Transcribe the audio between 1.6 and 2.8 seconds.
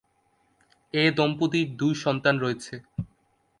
দুই সন্তান রয়েছে।